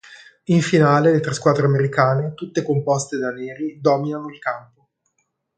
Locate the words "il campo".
4.29-4.89